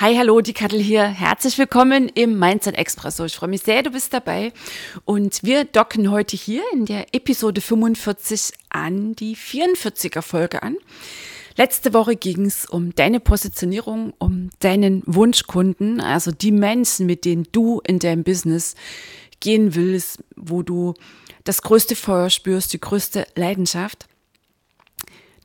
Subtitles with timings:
[0.00, 1.02] Hi, hallo, die Kattel hier.
[1.02, 3.24] Herzlich willkommen im Mindset Expresso.
[3.24, 4.52] Ich freue mich sehr, du bist dabei.
[5.04, 10.76] Und wir docken heute hier in der Episode 45 an die 44er Folge an.
[11.56, 17.48] Letzte Woche ging es um deine Positionierung, um deinen Wunschkunden, also die Menschen, mit denen
[17.50, 18.76] du in deinem Business
[19.40, 20.94] gehen willst, wo du
[21.42, 24.06] das größte Feuer spürst, die größte Leidenschaft.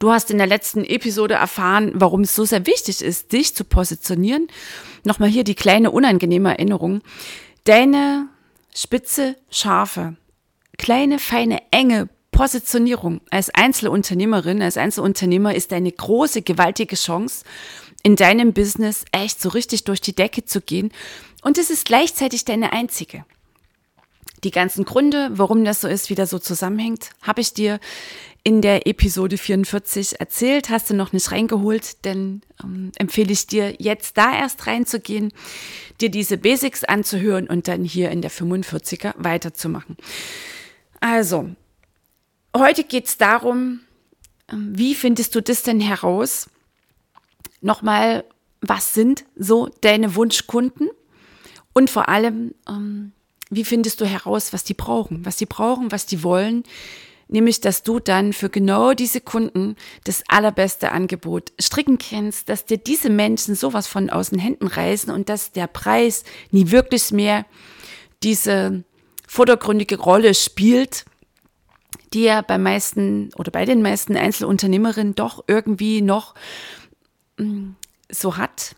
[0.04, 3.64] Du hast in der letzten Episode erfahren, warum es so sehr wichtig ist, dich zu
[3.64, 4.50] positionieren.
[5.06, 7.00] Nochmal hier die kleine unangenehme Erinnerung.
[7.64, 8.28] Deine
[8.76, 10.18] spitze, scharfe,
[10.78, 17.46] kleine, feine, enge Positionierung als Einzelunternehmerin, als Einzelunternehmer ist eine große, gewaltige Chance,
[18.04, 20.92] in deinem Business echt so richtig durch die Decke zu gehen.
[21.44, 23.24] Und es ist gleichzeitig deine einzige.
[24.44, 27.80] Die ganzen Gründe, warum das so ist, wie das so zusammenhängt, habe ich dir
[28.44, 30.70] in der Episode 44 erzählt.
[30.70, 35.32] Hast du noch nicht reingeholt, denn ähm, empfehle ich dir jetzt da erst reinzugehen,
[36.02, 39.96] dir diese Basics anzuhören und dann hier in der 45er weiterzumachen.
[41.00, 41.50] Also,
[42.56, 43.80] heute geht es darum,
[44.52, 46.50] ähm, wie findest du das denn heraus?
[47.62, 48.26] Nochmal,
[48.60, 50.90] was sind so deine Wunschkunden?
[51.74, 53.14] Und vor allem, ähm,
[53.50, 56.64] wie findest du heraus, was die brauchen, was die brauchen, was die wollen,
[57.34, 62.78] nämlich dass du dann für genau diese Kunden das allerbeste Angebot stricken kannst, dass dir
[62.78, 67.46] diese Menschen sowas von aus den Händen reißen und dass der Preis nie wirklich mehr
[68.22, 68.84] diese
[69.28, 71.06] vordergründige Rolle spielt,
[72.14, 76.36] die er bei meisten oder bei den meisten Einzelunternehmerinnen doch irgendwie noch
[77.38, 77.72] mm,
[78.10, 78.76] so hat,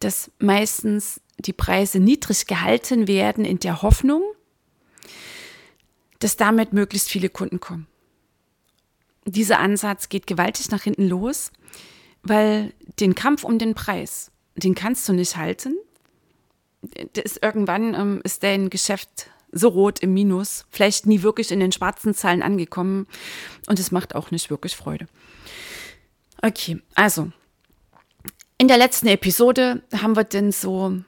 [0.00, 4.22] dass meistens die Preise niedrig gehalten werden in der Hoffnung,
[6.24, 7.86] dass damit möglichst viele Kunden kommen.
[9.26, 11.52] Dieser Ansatz geht gewaltig nach hinten los,
[12.22, 15.76] weil den Kampf um den Preis, den kannst du nicht halten.
[17.12, 21.72] Das irgendwann ähm, ist dein Geschäft so rot im Minus, vielleicht nie wirklich in den
[21.72, 23.06] schwarzen Zahlen angekommen
[23.66, 25.06] und es macht auch nicht wirklich Freude.
[26.40, 27.30] Okay, also
[28.56, 31.00] in der letzten Episode haben wir denn so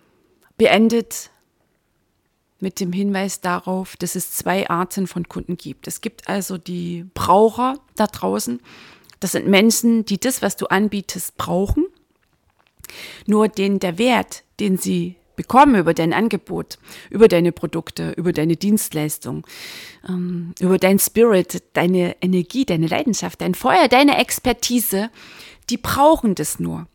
[0.58, 1.30] beendet,
[2.60, 5.86] mit dem Hinweis darauf, dass es zwei Arten von Kunden gibt.
[5.86, 8.60] Es gibt also die Braucher da draußen.
[9.20, 11.86] Das sind Menschen, die das, was du anbietest, brauchen.
[13.26, 16.78] Nur den der Wert, den sie bekommen über dein Angebot,
[17.10, 19.46] über deine Produkte, über deine Dienstleistung,
[20.08, 25.10] ähm, über dein Spirit, deine Energie, deine Leidenschaft, dein Feuer, deine Expertise,
[25.68, 26.86] die brauchen das nur.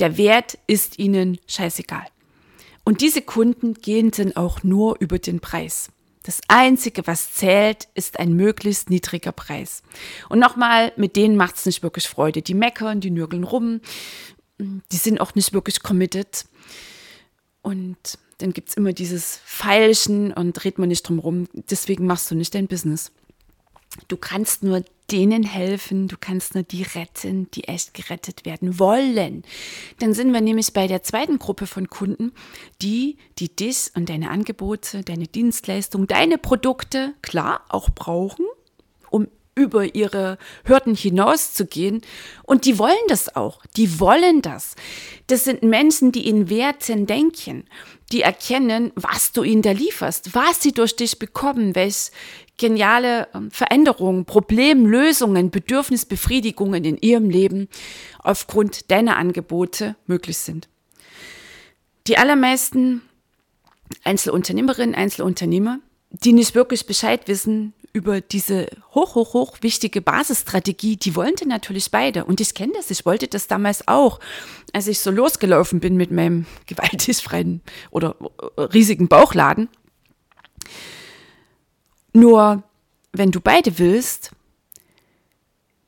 [0.00, 2.06] Der Wert ist ihnen scheißegal.
[2.84, 5.88] Und diese Kunden gehen dann auch nur über den Preis.
[6.22, 9.82] Das Einzige, was zählt, ist ein möglichst niedriger Preis.
[10.28, 12.40] Und nochmal, mit denen macht es nicht wirklich Freude.
[12.40, 13.80] Die meckern, die nörgeln rum,
[14.58, 16.46] die sind auch nicht wirklich committed.
[17.60, 21.46] Und dann gibt es immer dieses Feilschen und dreht man nicht drum rum.
[21.52, 23.12] Deswegen machst du nicht dein Business.
[24.08, 29.42] Du kannst nur denen helfen, du kannst nur die retten, die echt gerettet werden wollen.
[29.98, 32.32] Dann sind wir nämlich bei der zweiten Gruppe von Kunden,
[32.80, 38.46] die, die dich und deine Angebote, deine Dienstleistung, deine Produkte, klar, auch brauchen,
[39.10, 42.02] um über ihre Hürden hinauszugehen.
[42.42, 43.64] Und die wollen das auch.
[43.76, 44.74] Die wollen das.
[45.26, 47.64] Das sind Menschen, die in Werten denken,
[48.12, 52.10] die erkennen, was du ihnen da lieferst, was sie durch dich bekommen, welch
[52.56, 57.68] geniale ähm, Veränderungen, Problemlösungen, Bedürfnisbefriedigungen in ihrem Leben
[58.18, 60.68] aufgrund deiner Angebote möglich sind.
[62.06, 63.02] Die allermeisten
[64.04, 65.80] Einzelunternehmerinnen, Einzelunternehmer,
[66.10, 71.90] die nicht wirklich Bescheid wissen über diese hoch, hoch, hoch wichtige Basisstrategie, die wollten natürlich
[71.90, 72.24] beide.
[72.24, 74.18] Und ich kenne das, ich wollte das damals auch,
[74.72, 78.16] als ich so losgelaufen bin mit meinem gewaltig freien oder
[78.56, 79.68] äh, riesigen Bauchladen.
[82.14, 82.62] Nur
[83.12, 84.30] wenn du beide willst,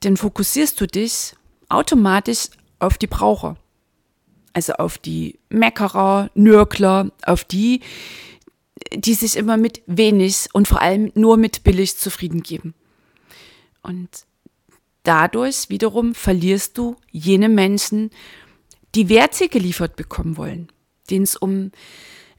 [0.00, 1.34] dann fokussierst du dich
[1.69, 3.56] automatisch auf die Braucher.
[4.52, 7.81] Also auf die Meckerer, Nörgler, auf die,
[8.94, 12.75] die sich immer mit wenig und vor allem nur mit billig zufrieden geben.
[13.82, 14.26] Und
[15.05, 18.11] dadurch wiederum verlierst du jene Menschen,
[18.94, 20.69] die Werte geliefert bekommen wollen,
[21.11, 21.70] denen es um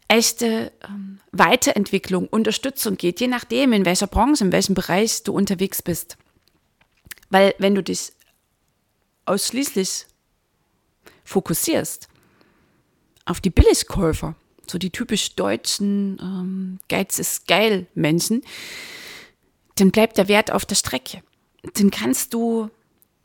[0.07, 5.81] echte ähm, Weiterentwicklung, Unterstützung geht, je nachdem, in welcher Branche, in welchem Bereich du unterwegs
[5.81, 6.17] bist.
[7.29, 8.13] Weil wenn du dich
[9.25, 10.05] ausschließlich
[11.23, 12.07] fokussierst
[13.25, 14.35] auf die Billigkäufer,
[14.69, 18.41] so die typisch deutschen ähm, Geiz ist geil Menschen,
[19.75, 21.21] dann bleibt der Wert auf der Strecke.
[21.73, 22.69] Dann kannst du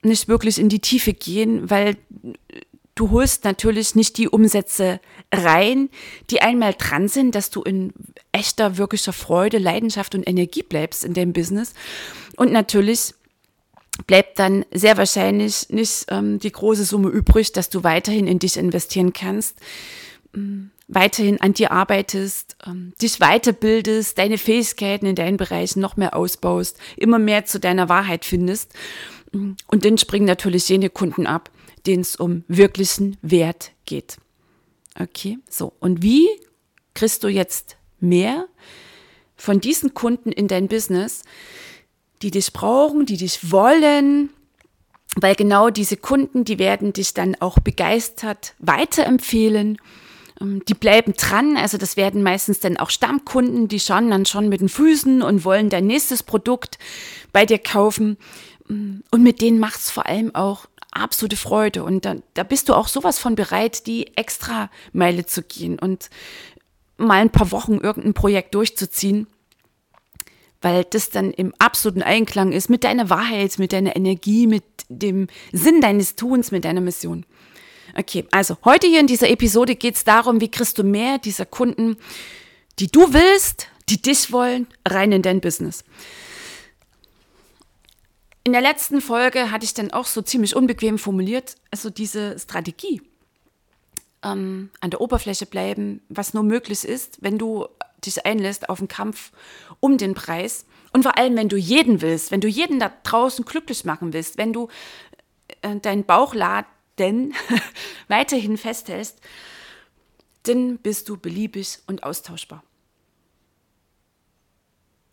[0.02, 1.96] nicht wirklich in die Tiefe gehen, weil
[2.94, 5.00] du holst natürlich nicht die Umsätze
[5.32, 5.88] rein,
[6.30, 7.92] die einmal dran sind, dass du in
[8.32, 11.74] echter, wirklicher Freude, Leidenschaft und Energie bleibst in dem Business.
[12.36, 13.14] Und natürlich
[14.06, 18.56] bleibt dann sehr wahrscheinlich nicht ähm, die große Summe übrig, dass du weiterhin in dich
[18.56, 19.58] investieren kannst,
[20.34, 26.16] ähm, weiterhin an dir arbeitest, ähm, dich weiterbildest, deine Fähigkeiten in deinen Bereichen noch mehr
[26.16, 28.72] ausbaust, immer mehr zu deiner Wahrheit findest.
[29.32, 31.50] Und dann springen natürlich jene Kunden ab,
[31.86, 34.16] denen es um wirklichen Wert geht.
[34.98, 35.72] Okay, so.
[35.80, 36.28] Und wie
[36.94, 38.46] kriegst du jetzt mehr
[39.36, 41.22] von diesen Kunden in dein Business,
[42.20, 44.30] die dich brauchen, die dich wollen?
[45.16, 49.78] Weil genau diese Kunden, die werden dich dann auch begeistert weiterempfehlen.
[50.40, 54.48] Ähm, die bleiben dran, also das werden meistens dann auch Stammkunden, die schauen dann schon
[54.48, 56.78] mit den Füßen und wollen dein nächstes Produkt
[57.32, 58.16] bei dir kaufen.
[58.68, 61.84] Und mit denen macht es vor allem auch absolute Freude.
[61.84, 66.10] Und da, da bist du auch sowas von bereit, die extra Meile zu gehen und
[66.96, 69.26] mal ein paar Wochen irgendein Projekt durchzuziehen,
[70.60, 75.26] weil das dann im absoluten Einklang ist mit deiner Wahrheit, mit deiner Energie, mit dem
[75.52, 77.26] Sinn deines Tuns, mit deiner Mission.
[77.96, 81.44] Okay, also heute hier in dieser Episode geht es darum, wie kriegst du mehr dieser
[81.44, 81.96] Kunden,
[82.78, 85.84] die du willst, die dich wollen, rein in dein Business.
[88.44, 93.00] In der letzten Folge hatte ich dann auch so ziemlich unbequem formuliert, also diese Strategie
[94.22, 97.68] ähm, an der Oberfläche bleiben, was nur möglich ist, wenn du
[98.04, 99.30] dich einlässt auf einen Kampf
[99.78, 103.44] um den Preis und vor allem, wenn du jeden willst, wenn du jeden da draußen
[103.44, 104.68] glücklich machen willst, wenn du
[105.62, 106.66] äh, deinen Bauchladen
[108.08, 109.20] weiterhin festhältst,
[110.42, 112.64] dann bist du beliebig und austauschbar.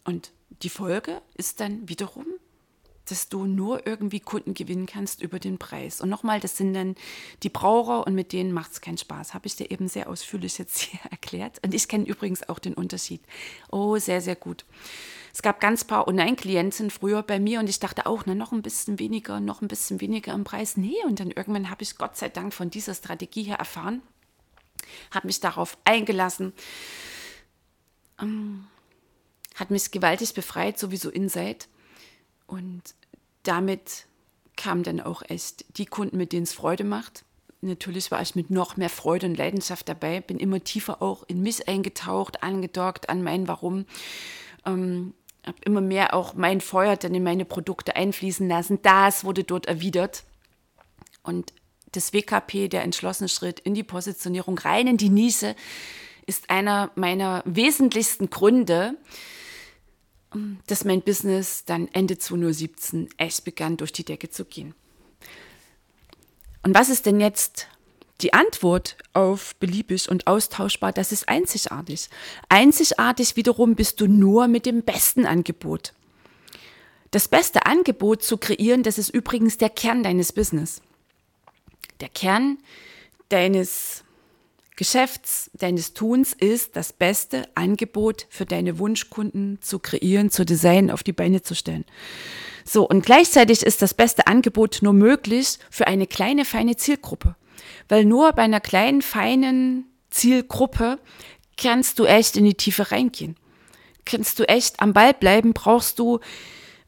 [0.03, 0.31] Und
[0.63, 2.25] die Folge ist dann wiederum,
[3.11, 6.01] dass du nur irgendwie Kunden gewinnen kannst über den Preis.
[6.01, 6.95] Und nochmal, das sind dann
[7.43, 9.33] die Braucher und mit denen macht es keinen Spaß.
[9.33, 11.59] Habe ich dir eben sehr ausführlich jetzt hier erklärt.
[11.63, 13.21] Und ich kenne übrigens auch den Unterschied.
[13.71, 14.65] Oh, sehr, sehr gut.
[15.33, 18.61] Es gab ganz paar Online-Klienten früher bei mir und ich dachte auch, na, noch ein
[18.61, 20.75] bisschen weniger, noch ein bisschen weniger im Preis.
[20.75, 24.01] Nee, und dann irgendwann habe ich Gott sei Dank von dieser Strategie her erfahren,
[25.11, 26.53] habe mich darauf eingelassen,
[28.19, 28.65] ähm,
[29.55, 31.65] hat mich gewaltig befreit, sowieso inside.
[32.47, 32.95] Und
[33.43, 34.05] damit
[34.57, 37.23] kamen dann auch echt die Kunden, mit denen es Freude macht.
[37.61, 41.41] Natürlich war ich mit noch mehr Freude und Leidenschaft dabei, bin immer tiefer auch in
[41.41, 43.85] mich eingetaucht, angedockt an mein Warum.
[44.65, 45.13] Ähm,
[45.45, 48.81] habe immer mehr auch mein Feuer dann in meine Produkte einfließen lassen.
[48.81, 50.23] Das wurde dort erwidert.
[51.23, 51.53] Und
[51.91, 55.55] das WKP, der entschlossene Schritt in die Positionierung rein in die Nische,
[56.25, 58.95] ist einer meiner wesentlichsten Gründe,
[60.67, 64.75] dass mein Business dann Ende 2017 echt begann, durch die Decke zu gehen.
[66.63, 67.67] Und was ist denn jetzt
[68.21, 70.91] die Antwort auf beliebig und austauschbar?
[70.91, 72.09] Das ist einzigartig.
[72.49, 75.93] Einzigartig wiederum bist du nur mit dem besten Angebot.
[77.11, 80.81] Das beste Angebot zu kreieren, das ist übrigens der Kern deines Business.
[82.01, 82.59] Der Kern
[83.29, 84.03] deines
[84.79, 91.03] Geschäfts, deines Tuns ist, das beste Angebot für deine Wunschkunden zu kreieren, zu designen, auf
[91.03, 91.83] die Beine zu stellen.
[92.63, 97.35] So, und gleichzeitig ist das beste Angebot nur möglich für eine kleine, feine Zielgruppe.
[97.89, 100.97] Weil nur bei einer kleinen, feinen Zielgruppe
[101.57, 103.35] kannst du echt in die Tiefe reingehen.
[104.05, 106.21] Kannst du echt am Ball bleiben, brauchst du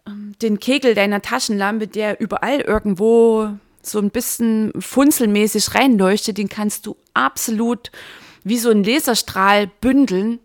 [0.07, 3.49] ähm, den Kegel deiner Taschenlampe, der überall irgendwo
[3.85, 7.91] so ein bisschen funzelmäßig reinleuchtet, den kannst du absolut
[8.43, 10.39] wie so ein Laserstrahl bündeln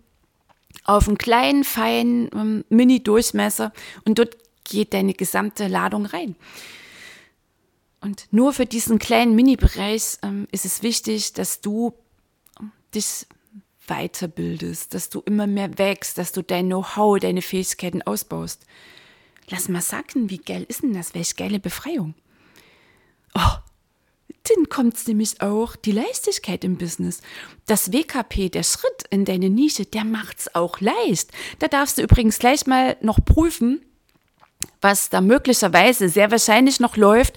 [0.84, 3.72] auf einen kleinen, feinen ähm, Mini-Durchmesser
[4.04, 6.36] und dort geht deine gesamte Ladung rein.
[8.00, 11.94] Und nur für diesen kleinen Mini-Bereich ähm, ist es wichtig, dass du
[12.60, 13.26] ähm, dich
[13.88, 18.64] weiterbildest, dass du immer mehr wächst, dass du dein Know-how, deine Fähigkeiten ausbaust.
[19.48, 21.14] Lass mal sagen, wie geil ist denn das?
[21.14, 22.14] Welche geile Befreiung.
[23.36, 23.58] Oh,
[24.44, 27.20] dann kommt nämlich auch die Leichtigkeit im Business.
[27.66, 31.32] Das WKP, der Schritt in deine Nische, der macht's auch leicht.
[31.58, 33.84] Da darfst du übrigens gleich mal noch prüfen,
[34.80, 37.34] was da möglicherweise sehr wahrscheinlich noch läuft.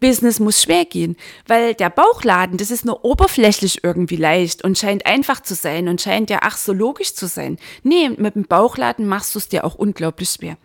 [0.00, 5.06] Business muss schwer gehen, weil der Bauchladen, das ist nur oberflächlich irgendwie leicht und scheint
[5.06, 7.58] einfach zu sein und scheint ja ach so logisch zu sein.
[7.82, 10.56] Nee, mit dem Bauchladen machst du es dir auch unglaublich schwer.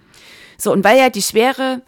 [0.58, 1.82] So, und weil ja die Schwere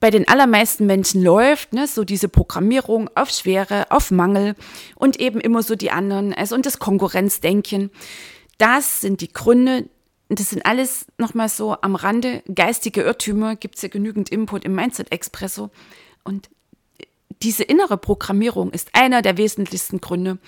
[0.00, 4.56] bei den allermeisten Menschen läuft, ne, so diese Programmierung auf Schwere, auf Mangel
[4.94, 7.90] und eben immer so die anderen, also und das Konkurrenzdenken,
[8.56, 9.88] das sind die Gründe,
[10.30, 12.42] das sind alles nochmal so am Rande.
[12.54, 15.70] Geistige Irrtümer, gibt es ja genügend Input im Mindset Expresso.
[16.24, 16.50] Und
[17.42, 20.38] diese innere Programmierung ist einer der wesentlichsten Gründe,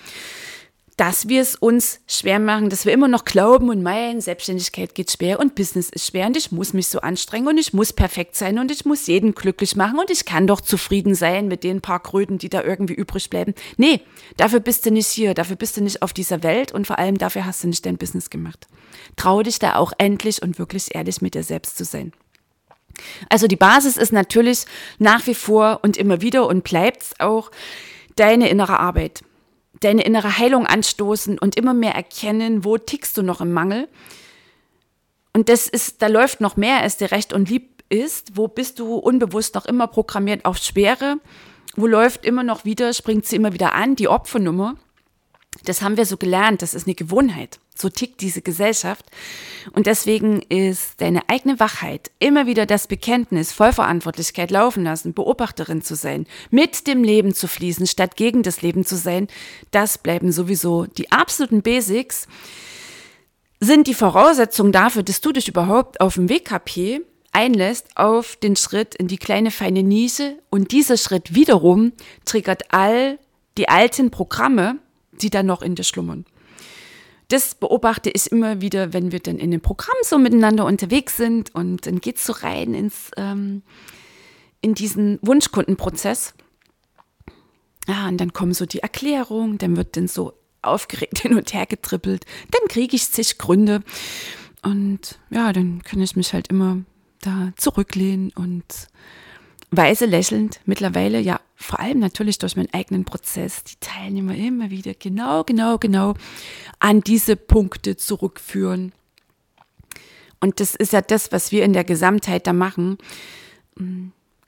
[0.97, 5.11] dass wir es uns schwer machen, dass wir immer noch glauben und meinen, Selbstständigkeit geht
[5.11, 8.35] schwer und Business ist schwer und ich muss mich so anstrengen und ich muss perfekt
[8.35, 11.81] sein und ich muss jeden glücklich machen und ich kann doch zufrieden sein mit den
[11.81, 13.53] paar Kröten, die da irgendwie übrig bleiben.
[13.77, 14.01] Nee,
[14.37, 17.17] dafür bist du nicht hier, dafür bist du nicht auf dieser Welt und vor allem
[17.17, 18.67] dafür hast du nicht dein Business gemacht.
[19.15, 22.13] Trau dich da auch endlich und wirklich ehrlich mit dir selbst zu sein.
[23.29, 24.65] Also die Basis ist natürlich
[24.99, 27.49] nach wie vor und immer wieder und bleibt auch
[28.15, 29.23] deine innere Arbeit,
[29.83, 33.87] deine innere Heilung anstoßen und immer mehr erkennen, wo tickst du noch im Mangel.
[35.33, 38.37] Und das ist, da läuft noch mehr, als dir recht und lieb ist.
[38.37, 41.17] Wo bist du unbewusst noch immer programmiert auf Schwere?
[41.75, 44.75] Wo läuft immer noch wieder, springt sie immer wieder an, die Opfernummer?
[45.65, 47.59] Das haben wir so gelernt, das ist eine Gewohnheit.
[47.75, 49.05] So tickt diese Gesellschaft.
[49.73, 55.95] Und deswegen ist deine eigene Wachheit, immer wieder das Bekenntnis, Vollverantwortlichkeit laufen lassen, Beobachterin zu
[55.95, 59.27] sein, mit dem Leben zu fließen, statt gegen das Leben zu sein,
[59.71, 62.27] das bleiben sowieso die absoluten Basics,
[63.59, 67.01] sind die Voraussetzungen dafür, dass du dich überhaupt auf dem WKP
[67.31, 71.93] einlässt auf den Schritt in die kleine feine Nische und dieser Schritt wiederum
[72.25, 73.17] triggert all
[73.57, 74.77] die alten Programme,
[75.13, 76.25] die dann noch in dir schlummern
[77.29, 81.53] das beobachte ich immer wieder, wenn wir dann in dem Programm so miteinander unterwegs sind
[81.55, 83.63] und dann geht es so rein ins, ähm,
[84.61, 86.33] in diesen Wunschkundenprozess.
[87.87, 91.65] Ja, und dann kommen so die Erklärungen, dann wird dann so aufgeregt hin und her
[91.65, 93.83] getrippelt, dann kriege ich zig Gründe
[94.61, 96.83] und ja, dann kann ich mich halt immer
[97.21, 98.87] da zurücklehnen und
[99.77, 104.93] weise lächelnd mittlerweile, ja, vor allem natürlich durch meinen eigenen Prozess, die Teilnehmer immer wieder
[104.93, 106.15] genau, genau, genau
[106.79, 108.91] an diese Punkte zurückführen.
[110.39, 112.97] Und das ist ja das, was wir in der Gesamtheit da machen.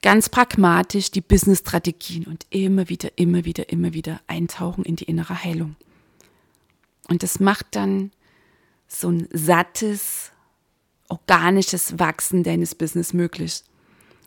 [0.02, 5.42] Ganz pragmatisch die Business-Strategien und immer wieder, immer wieder, immer wieder eintauchen in die innere
[5.42, 5.74] Heilung.
[7.08, 8.10] Und das macht dann
[8.88, 10.32] so ein sattes,
[11.08, 13.62] organisches Wachsen deines Business möglich.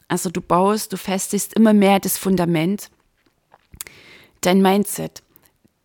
[0.10, 2.90] Also du baust, du festigst immer mehr das Fundament,
[4.42, 5.22] dein Mindset,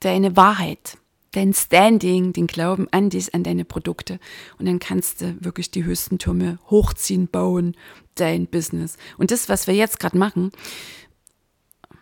[0.01, 0.99] deine Wahrheit,
[1.33, 4.19] dein Standing, den Glauben an dich, an deine Produkte.
[4.59, 7.77] Und dann kannst du wirklich die höchsten Türme hochziehen, bauen,
[8.15, 8.97] dein Business.
[9.19, 10.53] Und das, was wir jetzt gerade machen,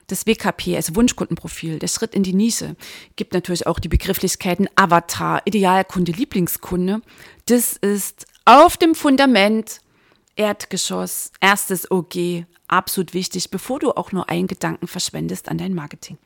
[0.06, 2.76] das WKP, also Wunschkundenprofil, der Schritt in die Nische,
[3.16, 7.00] gibt natürlich auch die Begrifflichkeiten Avatar, Idealkunde, Lieblingskunde.
[7.46, 9.80] Das ist auf dem Fundament
[10.36, 16.18] Erdgeschoss, erstes OG, absolut wichtig, bevor du auch nur einen Gedanken verschwendest an dein Marketing.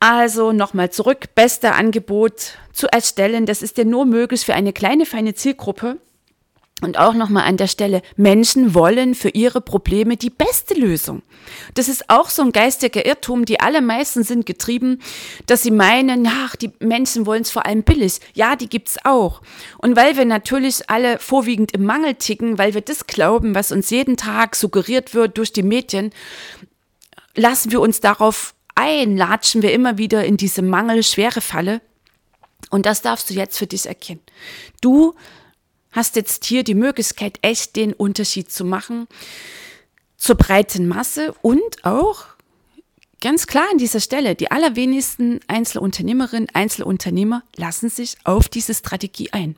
[0.00, 3.46] Also nochmal zurück, beste Angebot zu erstellen.
[3.46, 5.98] Das ist dir nur möglich für eine kleine, feine Zielgruppe.
[6.80, 11.22] Und auch nochmal an der Stelle, Menschen wollen für ihre Probleme die beste Lösung.
[11.74, 13.44] Das ist auch so ein geistiger Irrtum.
[13.44, 15.00] Die allermeisten sind getrieben,
[15.46, 18.20] dass sie meinen, ach, die Menschen wollen es vor allem billig.
[18.34, 19.42] Ja, die gibt's auch.
[19.78, 23.90] Und weil wir natürlich alle vorwiegend im Mangel ticken, weil wir das glauben, was uns
[23.90, 26.10] jeden Tag suggeriert wird durch die Medien,
[27.34, 31.80] lassen wir uns darauf ein, latschen wir immer wieder in diese Mangel-Schwere Falle.
[32.70, 34.20] Und das darfst du jetzt für dich erkennen.
[34.80, 35.14] Du
[35.98, 39.08] hast jetzt hier die Möglichkeit, echt den Unterschied zu machen
[40.16, 42.26] zur breiten Masse und auch
[43.20, 49.56] ganz klar an dieser Stelle, die allerwenigsten Einzelunternehmerinnen, Einzelunternehmer lassen sich auf diese Strategie ein.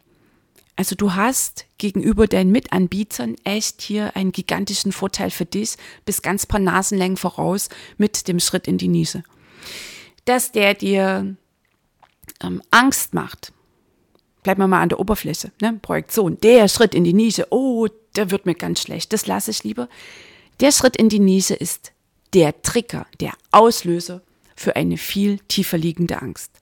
[0.76, 6.46] Also du hast gegenüber deinen Mitanbietern echt hier einen gigantischen Vorteil für dich, bis ganz
[6.46, 7.68] paar Nasenlängen voraus
[7.98, 9.24] mit dem Schritt in die Nische.
[10.24, 11.36] Dass der dir
[12.42, 13.52] ähm, Angst macht,
[14.42, 15.78] bleiben wir mal an der Oberfläche, ne?
[15.82, 19.64] Projektion, der Schritt in die Nische, oh, der wird mir ganz schlecht, das lasse ich
[19.64, 19.88] lieber.
[20.60, 21.92] Der Schritt in die Nische ist
[22.34, 24.22] der Trigger, der Auslöser
[24.56, 26.52] für eine viel tiefer liegende Angst.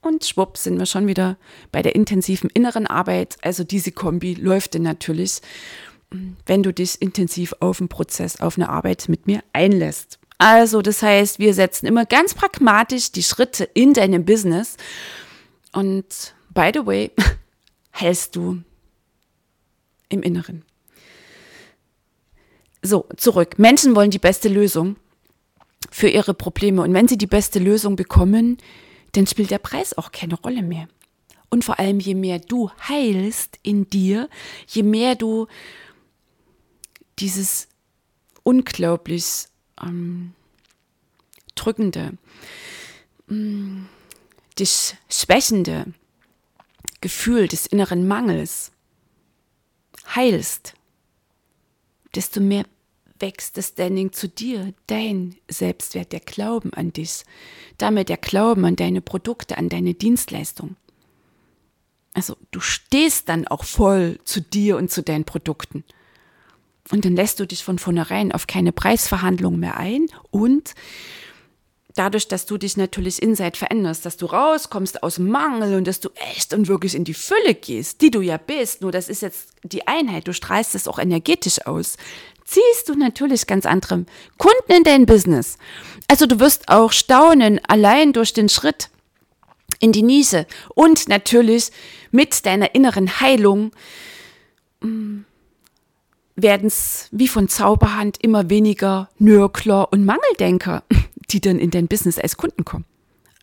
[0.00, 1.36] Und schwupp sind wir schon wieder
[1.70, 3.36] bei der intensiven inneren Arbeit.
[3.42, 5.40] Also diese Kombi läuft denn natürlich,
[6.46, 10.18] wenn du dich intensiv auf einen Prozess, auf eine Arbeit mit mir einlässt.
[10.38, 14.76] Also, das heißt, wir setzen immer ganz pragmatisch die Schritte in deinem Business.
[15.72, 17.10] Und by the way,
[17.90, 18.62] hältst du
[20.08, 20.64] im Inneren.
[22.82, 23.58] So, zurück.
[23.58, 24.96] Menschen wollen die beste Lösung
[25.90, 26.82] für ihre Probleme.
[26.82, 28.58] Und wenn sie die beste Lösung bekommen,
[29.12, 30.88] dann spielt der Preis auch keine Rolle mehr.
[31.48, 34.28] Und vor allem, je mehr du heilst in dir,
[34.66, 35.46] je mehr du
[37.18, 37.68] dieses
[38.42, 39.46] unglaublich
[39.80, 40.32] ähm,
[41.54, 42.16] drückende,
[43.28, 43.86] ähm,
[44.58, 45.92] dich schwächende
[47.02, 48.72] Gefühl des inneren Mangels
[50.14, 50.72] heilst,
[52.14, 52.64] desto mehr
[53.18, 57.24] wächst das Standing zu dir, dein Selbstwert, der Glauben an dich,
[57.78, 60.76] damit der Glauben an deine Produkte, an deine Dienstleistung.
[62.14, 65.84] Also du stehst dann auch voll zu dir und zu deinen Produkten.
[66.90, 70.74] Und dann lässt du dich von vornherein auf keine Preisverhandlung mehr ein und
[71.94, 76.10] dadurch, dass du dich natürlich inside veränderst, dass du rauskommst aus Mangel und dass du
[76.34, 79.50] echt und wirklich in die Fülle gehst, die du ja bist, nur das ist jetzt
[79.62, 81.96] die Einheit, du strahlst es auch energetisch aus,
[82.44, 84.04] ziehst du natürlich ganz andere
[84.38, 85.56] Kunden in dein Business.
[86.08, 88.90] Also du wirst auch staunen, allein durch den Schritt
[89.80, 91.70] in die Nische und natürlich
[92.10, 93.72] mit deiner inneren Heilung
[94.80, 95.20] mm,
[96.36, 100.84] werden es wie von Zauberhand immer weniger Nörgler und Mangeldenker,
[101.32, 102.84] die dann in dein Business als Kunden kommen.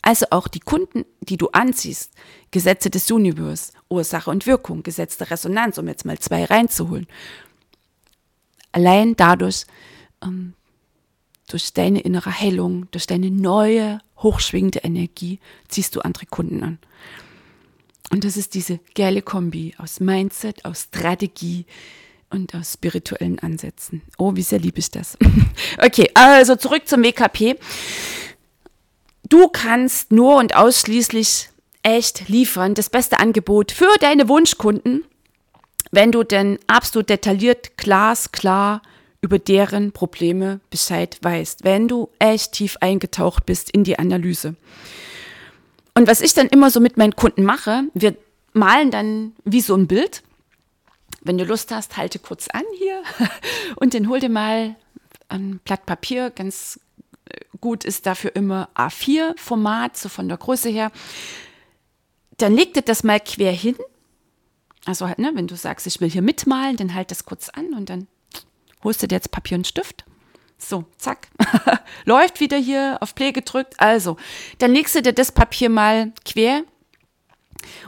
[0.01, 2.13] Also auch die Kunden, die du anziehst,
[2.51, 7.07] Gesetze des Universums, Ursache und Wirkung, Gesetz der Resonanz, um jetzt mal zwei reinzuholen.
[8.71, 9.65] Allein dadurch,
[10.23, 10.53] ähm,
[11.47, 16.77] durch deine innere Heilung, durch deine neue, hochschwingende Energie, ziehst du andere Kunden an.
[18.11, 21.65] Und das ist diese geile Kombi aus Mindset, aus Strategie
[22.29, 24.01] und aus spirituellen Ansätzen.
[24.17, 25.17] Oh, wie sehr liebe ich das.
[25.83, 27.55] okay, also zurück zum WKP.
[29.27, 31.49] Du kannst nur und ausschließlich
[31.83, 35.03] echt liefern, das beste Angebot für deine Wunschkunden,
[35.91, 38.81] wenn du denn absolut detailliert, glasklar
[39.21, 44.55] über deren Probleme Bescheid weißt, wenn du echt tief eingetaucht bist in die Analyse.
[45.93, 48.15] Und was ich dann immer so mit meinen Kunden mache, wir
[48.53, 50.23] malen dann wie so ein Bild.
[51.21, 53.03] Wenn du Lust hast, halte kurz an hier
[53.75, 54.75] und dann hol dir mal
[55.27, 56.29] ein Blatt Papier.
[56.29, 56.79] Ganz
[57.61, 60.91] gut ist dafür immer A4-Format, so von der Größe her.
[62.37, 63.75] Dann leg dir das mal quer hin.
[64.85, 67.73] Also halt, ne, wenn du sagst, ich will hier mitmalen, dann halt das kurz an
[67.73, 68.07] und dann
[68.83, 70.05] holst du dir jetzt Papier und Stift.
[70.57, 71.27] So, zack.
[72.05, 73.75] Läuft wieder hier auf Play gedrückt.
[73.77, 74.17] Also,
[74.57, 76.63] dann legst du dir das Papier mal quer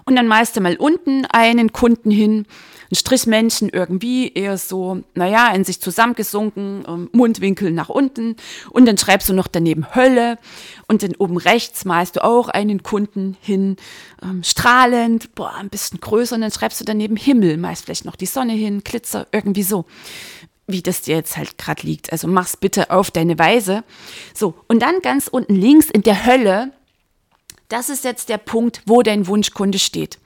[0.06, 2.46] und dann malst du mal unten einen Kunden hin,
[2.92, 8.36] ein Strichmännchen irgendwie eher so, naja, in sich zusammengesunken, ähm, Mundwinkel nach unten
[8.70, 10.38] und dann schreibst du noch daneben Hölle
[10.88, 13.78] und dann oben rechts malst du auch einen Kunden hin,
[14.22, 18.16] ähm, strahlend, boah, ein bisschen größer und dann schreibst du daneben Himmel, meist vielleicht noch
[18.16, 19.86] die Sonne hin, Glitzer, irgendwie so
[20.68, 22.14] wie das dir jetzt halt gerade liegt.
[22.14, 23.84] Also mach's bitte auf deine Weise.
[24.34, 26.72] So, und dann ganz unten links in der Hölle,
[27.68, 30.18] das ist jetzt der Punkt, wo dein Wunschkunde steht.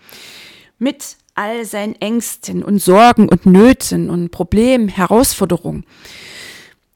[0.78, 5.86] Mit all seinen Ängsten und Sorgen und Nöten und Problemen, Herausforderungen.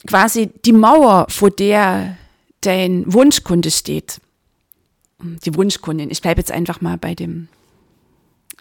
[0.08, 2.18] Quasi die Mauer, vor der
[2.62, 4.20] dein Wunschkunde steht.
[5.22, 6.12] Die Wunschkundin.
[6.12, 7.50] Ich bleibe jetzt einfach mal bei dem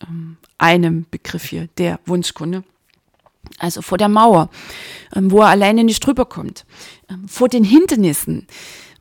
[0.03, 2.65] ähm, einem Begriff hier, der Wunschkunde.
[3.59, 4.51] Also vor der Mauer,
[5.15, 6.67] ähm, wo er alleine nicht drüber kommt.
[7.09, 8.47] Ähm, vor den Hindernissen.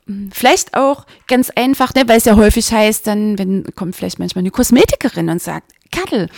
[0.08, 4.18] Ähm, vielleicht auch ganz einfach, ne, weil es ja häufig heißt, dann, wenn kommt vielleicht
[4.18, 6.28] manchmal eine Kosmetikerin und sagt, Kattel,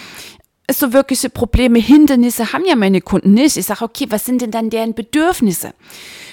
[0.70, 3.56] so wirkliche Probleme, Hindernisse haben ja meine Kunden nicht.
[3.56, 5.74] Ich sage, okay, was sind denn dann deren Bedürfnisse?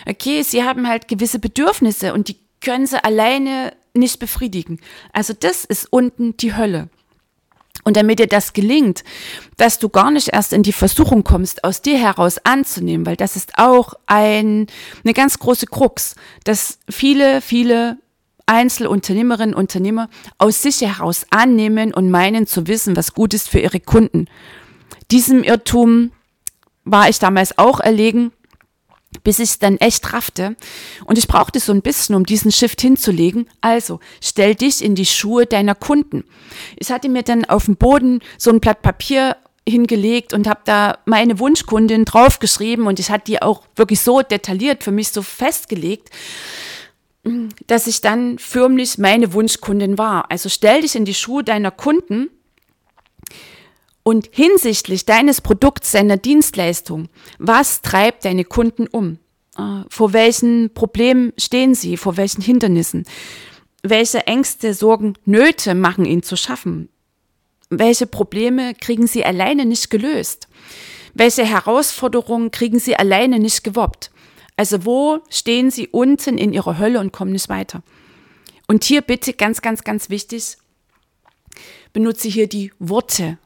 [0.08, 4.80] Okay, sie haben halt gewisse Bedürfnisse und die können sie alleine nicht befriedigen.
[5.12, 6.90] Also das ist unten die Hölle.
[7.84, 9.04] Und damit dir das gelingt,
[9.56, 13.36] dass du gar nicht erst in die Versuchung kommst, aus dir heraus anzunehmen, weil das
[13.36, 14.68] ist auch ein,
[15.04, 17.98] eine ganz große Krux, dass viele, viele
[18.48, 23.80] Einzelunternehmerinnen, Unternehmer aus sich heraus annehmen und meinen zu wissen, was gut ist für ihre
[23.80, 24.28] Kunden.
[25.12, 26.12] Diesem Irrtum
[26.84, 28.32] war ich damals auch erlegen,
[29.24, 30.56] bis ich dann echt raffte.
[31.06, 33.50] Und ich brauchte so ein bisschen, um diesen Shift hinzulegen.
[33.62, 36.24] Also, stell dich in die Schuhe deiner Kunden.
[36.78, 41.00] Ich hatte mir dann auf dem Boden so ein Blatt Papier hingelegt und habe da
[41.06, 46.10] meine Wunschkundin draufgeschrieben und ich hatte die auch wirklich so detailliert für mich so festgelegt
[47.68, 50.30] dass ich dann förmlich meine Wunschkundin war.
[50.32, 52.30] Also stell dich in die Schuhe deiner Kunden
[54.04, 57.10] und hinsichtlich deines Produkts, deiner Dienstleistung,
[57.40, 59.20] was treibt deine Kunden um?
[59.58, 61.98] Äh, vor welchen Problemen stehen sie?
[61.98, 63.06] Vor welchen Hindernissen?
[63.84, 66.90] Welche Ängste, Sorgen, Nöte machen ihnen zu schaffen?
[67.70, 70.48] Welche Probleme kriegen sie alleine nicht gelöst?
[71.14, 74.12] Welche Herausforderungen kriegen sie alleine nicht gewoppt?
[74.58, 77.84] Also wo stehen sie unten in ihrer Hölle und kommen nicht weiter?
[78.68, 80.58] Und hier bitte ganz, ganz, ganz wichtig,
[81.94, 83.38] benutze hier die Worte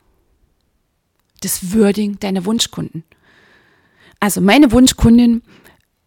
[1.43, 3.03] des Wording deiner Wunschkunden.
[4.19, 5.43] Also meine Wunschkundin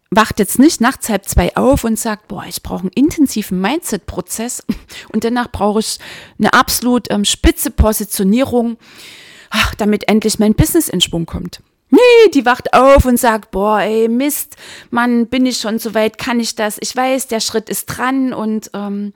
[0.09, 4.63] wacht jetzt nicht nachts halb zwei auf und sagt, boah, ich brauche einen intensiven Mindset-Prozess
[5.13, 5.99] und danach brauche ich
[6.39, 8.77] eine absolut ähm, spitze Positionierung,
[9.49, 11.61] ach, damit endlich mein Business in Schwung kommt.
[11.95, 14.57] Nee, die wacht auf und sagt, boah, ey, Mist,
[14.89, 16.77] Mann, bin ich schon so weit, kann ich das?
[16.81, 19.13] Ich weiß, der Schritt ist dran und ähm,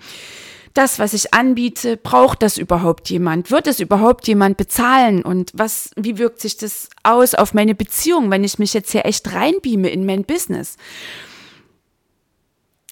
[0.73, 3.51] das, was ich anbiete, braucht das überhaupt jemand?
[3.51, 5.23] Wird es überhaupt jemand bezahlen?
[5.23, 9.05] Und was, wie wirkt sich das aus auf meine Beziehung, wenn ich mich jetzt hier
[9.05, 10.77] echt reinbeame in mein Business?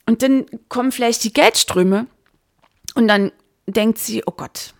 [0.05, 2.07] Und dann kommen vielleicht die Geldströme
[2.95, 3.31] und dann
[3.67, 4.73] denkt sie, oh Gott,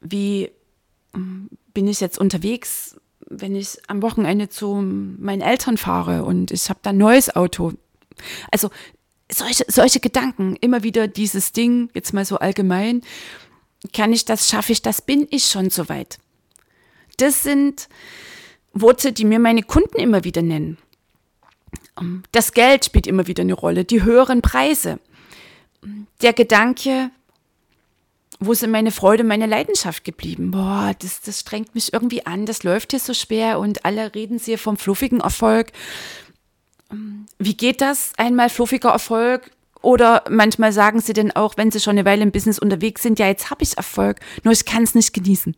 [0.00, 0.50] wie
[1.12, 2.96] hm, bin ich jetzt unterwegs,
[3.40, 7.72] wenn ich am Wochenende zu meinen Eltern fahre und ich habe da ein neues Auto.
[8.50, 8.70] Also
[9.30, 13.02] solche, solche Gedanken, immer wieder dieses Ding, jetzt mal so allgemein,
[13.92, 16.18] kann ich das, schaffe ich das, bin ich schon so weit.
[17.16, 17.88] Das sind
[18.72, 20.78] Worte, die mir meine Kunden immer wieder nennen.
[22.00, 24.98] Ähm, das Geld spielt immer wieder eine Rolle, die höheren Preise.
[26.20, 27.10] Der Gedanke,
[28.46, 30.50] wo sind meine Freude, meine Leidenschaft geblieben?
[30.50, 34.38] Boah, das, das strengt mich irgendwie an, das läuft hier so schwer und alle reden
[34.38, 35.72] sie vom fluffigen Erfolg
[37.38, 38.12] wie geht das?
[38.16, 39.50] Einmal fluffiger Erfolg
[39.80, 43.18] oder manchmal sagen sie denn auch, wenn sie schon eine Weile im Business unterwegs sind,
[43.18, 45.56] ja, jetzt habe ich Erfolg, nur ich kann es nicht genießen.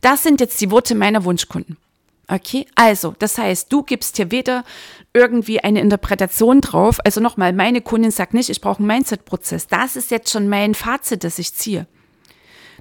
[0.00, 1.76] Das sind jetzt die Worte meiner Wunschkunden.
[2.26, 4.64] Okay, also, das heißt, du gibst hier weder
[5.12, 6.98] irgendwie eine Interpretation drauf.
[7.04, 9.66] Also nochmal, meine Kundin sagt nicht, ich brauche einen Mindset-Prozess.
[9.66, 11.86] Das ist jetzt schon mein Fazit, das ich ziehe.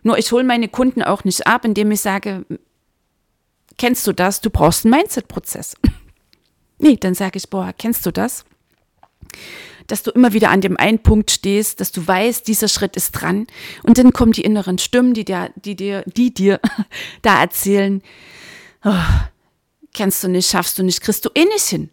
[0.04, 2.46] Nur ich hole meine Kunden auch nicht ab, indem ich sage,
[3.78, 4.42] kennst du das?
[4.42, 5.76] Du brauchst einen Mindset-Prozess.
[6.82, 8.46] Nee, dann sage ich, boah, kennst du das?
[9.88, 13.12] Dass du immer wieder an dem einen Punkt stehst, dass du weißt, dieser Schritt ist
[13.12, 13.48] dran.
[13.84, 16.62] Und dann kommen die inneren Stimmen, die dir, die dir, die dir
[17.22, 18.02] da erzählen,
[18.86, 18.94] oh,
[19.94, 21.90] kennst du nicht, schaffst du nicht, kriegst du eh nicht hin.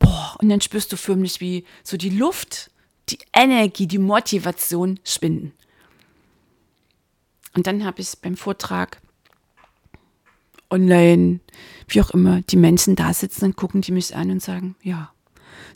[0.00, 2.72] Boah, und dann spürst du förmlich, wie so die Luft,
[3.08, 5.52] die Energie, die Motivation schwinden.
[7.54, 9.00] Und dann habe ich beim Vortrag
[10.70, 11.40] online,
[11.88, 15.10] wie auch immer, die Menschen da sitzen, dann gucken die mich an und sagen, ja.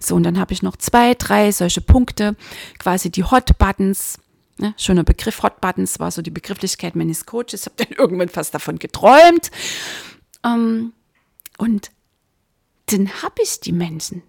[0.00, 2.36] So, und dann habe ich noch zwei, drei solche Punkte,
[2.78, 4.18] quasi die Hot Buttons.
[4.58, 7.66] Ne, schöner Begriff, Hot Buttons war so die Begrifflichkeit meines Coaches.
[7.66, 9.50] Habe dann irgendwann fast davon geträumt.
[10.44, 10.92] Ähm,
[11.58, 11.90] und
[12.86, 14.22] dann habe ich die Menschen.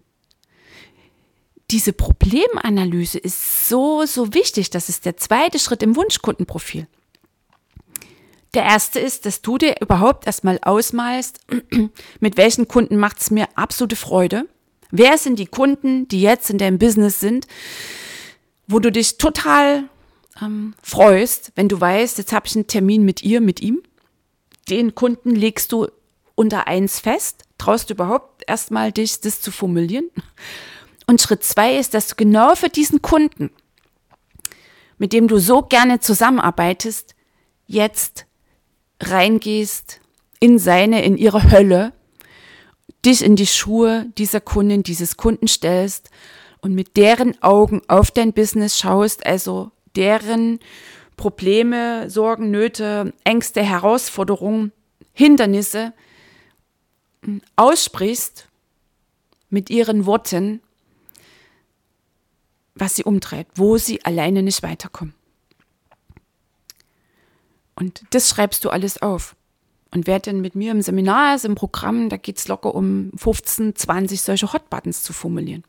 [1.72, 4.72] Diese Problemanalyse ist so, so wichtig.
[4.72, 6.88] Das ist der zweite Schritt im Wunschkundenprofil.
[8.54, 11.40] Der erste ist, dass du dir überhaupt erstmal ausmalst,
[12.20, 14.48] mit welchen Kunden macht es mir absolute Freude.
[14.92, 17.46] Wer sind die Kunden, die jetzt in deinem Business sind,
[18.68, 19.84] wo du dich total
[20.42, 23.84] ähm, freust, wenn du weißt, jetzt habe ich einen Termin mit ihr, mit ihm.
[24.70, 25.88] Den Kunden legst du
[26.36, 30.10] unter eins fest, traust du überhaupt erstmal dich, das zu formulieren.
[31.06, 33.52] Und Schritt zwei ist, dass du genau für diesen Kunden,
[34.98, 37.16] mit dem du so gerne zusammenarbeitest,
[37.66, 38.26] jetzt
[39.00, 40.02] reingehst
[40.40, 41.94] in seine, in ihre Hölle,
[43.06, 46.10] dich in die Schuhe dieser Kundin, dieses Kunden stellst
[46.62, 50.60] und mit deren Augen auf dein Business schaust, also deren
[51.16, 54.72] Probleme, Sorgen, Nöte, Ängste, Herausforderungen,
[55.14, 55.94] Hindernisse
[57.56, 58.48] aussprichst
[59.50, 60.62] mit ihren Worten,
[62.76, 65.14] was sie umtreibt, wo sie alleine nicht weiterkommen.
[67.80, 69.36] Und das schreibst du alles auf.
[69.92, 73.12] Und wer denn mit mir im Seminar ist, im Programm, da geht es locker um
[73.16, 75.64] 15, 20 solche Hotbuttons zu formulieren.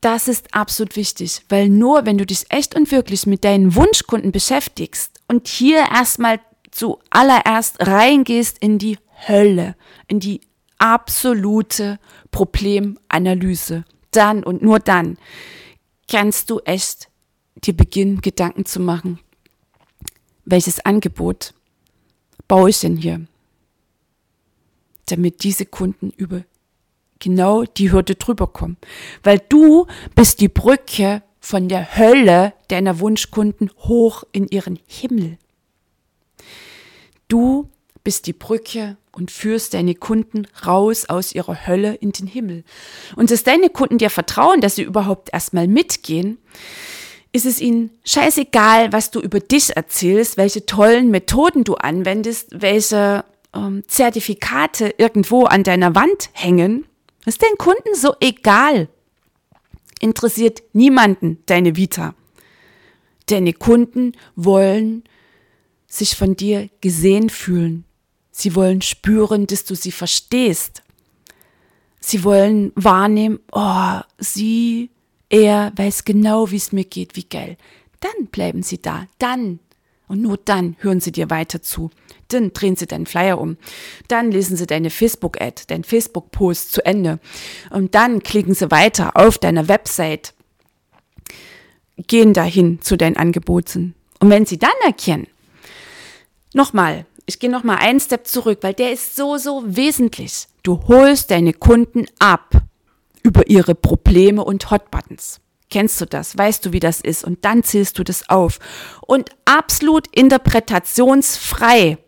[0.00, 4.30] Das ist absolut wichtig, weil nur wenn du dich echt und wirklich mit deinen Wunschkunden
[4.30, 9.74] beschäftigst und hier erstmal zuallererst reingehst in die Hölle,
[10.06, 10.40] in die
[10.78, 11.98] absolute
[12.30, 15.18] Problemanalyse, dann und nur dann
[16.08, 17.08] kannst du echt
[17.56, 19.18] dir beginnen, Gedanken zu machen,
[20.50, 21.54] welches Angebot
[22.46, 23.26] baue ich denn hier,
[25.06, 26.42] damit diese Kunden über
[27.18, 28.76] genau die Hürde drüber kommen.
[29.22, 35.38] Weil du bist die Brücke von der Hölle deiner Wunschkunden hoch in ihren Himmel.
[37.28, 37.68] Du
[38.04, 42.64] bist die Brücke und führst deine Kunden raus aus ihrer Hölle in den Himmel.
[43.16, 46.38] Und dass deine Kunden dir vertrauen, dass sie überhaupt erstmal mitgehen,
[47.38, 53.24] ist es ihnen scheißegal, was du über dich erzählst, welche tollen Methoden du anwendest, welche
[53.54, 56.84] ähm, Zertifikate irgendwo an deiner Wand hängen.
[57.26, 58.88] Ist den Kunden so egal.
[60.00, 62.14] Interessiert niemanden deine Vita.
[63.26, 65.04] Deine Kunden wollen
[65.86, 67.84] sich von dir gesehen fühlen.
[68.32, 70.82] Sie wollen spüren, dass du sie verstehst.
[72.00, 74.90] Sie wollen wahrnehmen, oh, sie,
[75.30, 77.56] er weiß genau, wie es mir geht, wie geil.
[78.00, 79.60] Dann bleiben sie da, dann
[80.06, 81.90] und nur dann hören sie dir weiter zu.
[82.28, 83.58] Dann drehen sie deinen Flyer um.
[84.08, 87.18] Dann lesen sie deine Facebook-Ad, dein Facebook-Post zu Ende.
[87.70, 90.32] Und dann klicken sie weiter auf deiner Website,
[92.06, 93.94] gehen dahin zu deinen Angeboten.
[94.20, 95.26] Und wenn sie dann erkennen,
[96.54, 100.46] Nochmal, ich gehe nochmal einen Step zurück, weil der ist so, so wesentlich.
[100.62, 102.50] Du holst deine Kunden ab
[103.28, 105.40] über ihre Probleme und Hotbuttons.
[105.68, 106.38] Kennst du das?
[106.38, 107.24] Weißt du, wie das ist?
[107.24, 108.58] Und dann zählst du das auf.
[109.06, 111.98] Und absolut interpretationsfrei.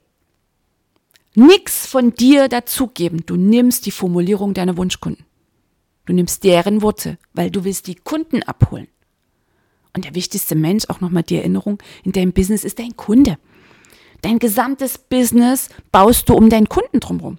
[1.34, 3.24] Nix von dir dazugeben.
[3.26, 5.26] Du nimmst die Formulierung deiner Wunschkunden.
[6.06, 8.88] Du nimmst deren Worte, weil du willst die Kunden abholen.
[9.94, 13.36] Und der wichtigste Mensch, auch nochmal die Erinnerung, in deinem Business ist dein Kunde.
[14.22, 17.38] Dein gesamtes Business baust du um deinen Kunden drumherum.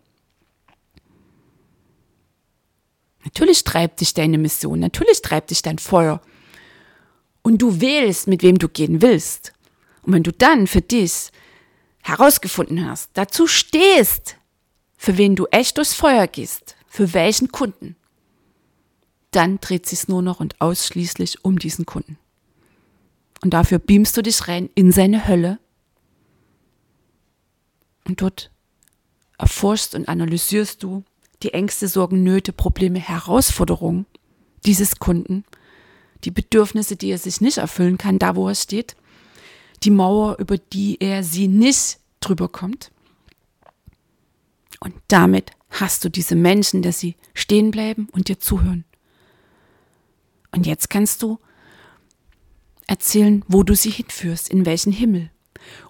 [3.24, 6.22] Natürlich treibt dich deine Mission, natürlich treibt dich dein Feuer.
[7.44, 9.54] Und du wählst, mit wem du gehen willst.
[10.04, 11.32] Und wenn du dann für dich
[12.04, 14.38] herausgefunden hast, dazu stehst,
[14.98, 17.96] für wen du echt durchs Feuer gehst, für welchen Kunden,
[19.32, 22.18] dann dreht sich nur noch und ausschließlich um diesen Kunden.
[23.44, 25.58] Und dafür beamst du dich rein in seine Hölle
[28.06, 28.52] und dort
[29.38, 31.04] erforschst und analysierst du
[31.44, 34.06] die Ängste, Sorgen, Nöte, Probleme, Herausforderungen
[34.66, 35.44] dieses Kunden,
[36.24, 38.96] die Bedürfnisse, die er sich nicht erfüllen kann, da wo er steht,
[39.84, 42.92] die Mauer, über die er sie nicht drüber kommt.
[44.80, 48.84] Und damit hast du diese Menschen, dass sie stehen bleiben und dir zuhören.
[50.52, 51.40] Und jetzt kannst du
[52.88, 55.32] erzählen, wo du sie hinführst, in welchen Himmel.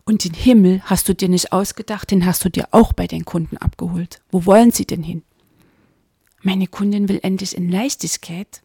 [0.05, 3.25] Und den Himmel hast du dir nicht ausgedacht, den hast du dir auch bei den
[3.25, 4.21] Kunden abgeholt.
[4.29, 5.23] Wo wollen sie denn hin?
[6.41, 8.61] Meine Kundin will endlich in Leichtigkeit,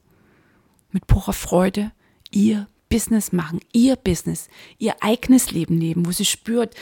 [0.91, 1.93] mit purer Freude,
[2.31, 6.75] ihr Business machen, ihr Business, ihr eigenes Leben leben, wo sie spürt,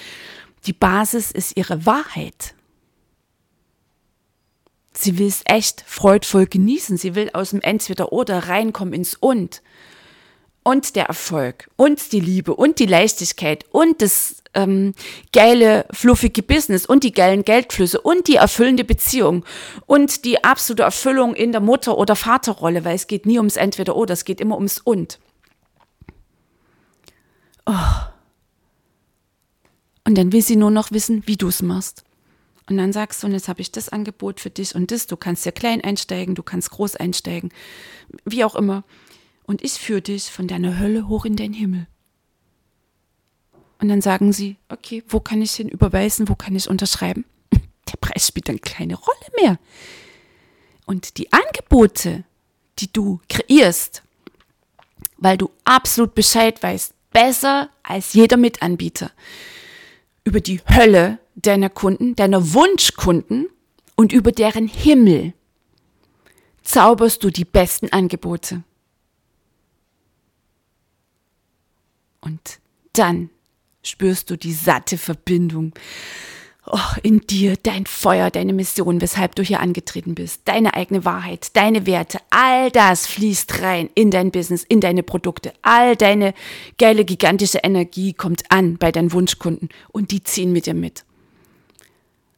[0.67, 2.55] die Basis ist ihre Wahrheit.
[4.97, 6.97] Sie will es echt freudvoll genießen.
[6.97, 9.61] Sie will aus dem Entweder-Oder reinkommen ins Und.
[10.63, 11.69] Und der Erfolg.
[11.77, 12.55] Und die Liebe.
[12.55, 13.65] Und die Leichtigkeit.
[13.73, 14.95] Und das ähm,
[15.33, 19.45] geile, fluffige Business und die geilen Geldflüsse und die erfüllende Beziehung
[19.87, 24.15] und die absolute Erfüllung in der Mutter- oder Vaterrolle, weil es geht nie ums Entweder-Oder,
[24.15, 25.19] es geht immer ums Und.
[27.67, 27.73] Oh.
[30.07, 32.05] Und dann will sie nur noch wissen, wie du es machst.
[32.69, 35.07] Und dann sagst du, und jetzt habe ich das Angebot für dich und das.
[35.07, 37.51] Du kannst ja klein einsteigen, du kannst groß einsteigen,
[38.25, 38.85] wie auch immer
[39.47, 41.87] und ich führe dich von deiner Hölle hoch in den Himmel.
[43.85, 47.27] Und dann sagen sie, okay, wo kann ich hin überweisen, wo kann ich unterschreiben?
[47.53, 49.59] Der Preis spielt dann keine Rolle mehr.
[50.87, 52.25] Und die Angebote,
[52.79, 54.03] die du kreierst,
[55.19, 59.11] weil du absolut Bescheid weißt, besser als jeder Mitanbieter,
[60.25, 63.49] über die Hölle deiner Kunden, deiner Wunschkunden
[63.97, 65.35] und über deren Himmel
[66.63, 68.63] zauberst du die besten Angebote.
[72.23, 72.61] Und
[72.95, 73.29] dann
[73.87, 75.73] spürst du die satte Verbindung
[76.67, 81.57] oh, in dir, dein Feuer, deine Mission, weshalb du hier angetreten bist, deine eigene Wahrheit,
[81.57, 85.53] deine Werte, all das fließt rein in dein Business, in deine Produkte.
[85.63, 86.35] All deine
[86.79, 91.05] geile, gigantische Energie kommt an bei deinen Wunschkunden und die ziehen mit dir mit.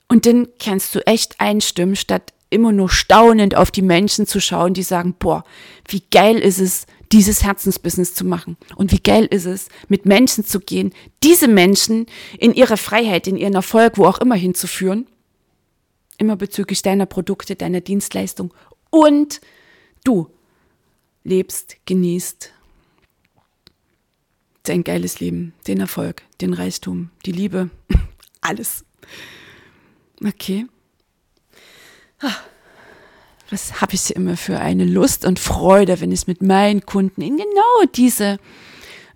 [0.09, 4.73] Und dann kannst du echt einstimmen, statt immer nur staunend auf die Menschen zu schauen,
[4.73, 5.45] die sagen, boah,
[5.89, 8.57] wie geil ist es, dieses Herzensbusiness zu machen.
[8.77, 10.93] Und wie geil ist es, mit Menschen zu gehen,
[11.23, 12.07] diese Menschen
[12.39, 15.07] in ihre Freiheit, in ihren Erfolg, wo auch immer hinzuführen.
[16.19, 18.53] Immer bezüglich deiner Produkte, deiner Dienstleistung.
[18.91, 19.41] Und
[20.05, 20.31] du
[21.25, 22.53] lebst, genießt
[24.63, 27.71] dein geiles Leben, den Erfolg, den Reichtum, die Liebe,
[28.41, 28.85] alles.
[30.25, 30.67] Okay.
[32.21, 32.35] Ah
[33.51, 37.37] was habe ich immer für eine Lust und Freude, wenn ich mit meinen Kunden in
[37.37, 38.39] genau diese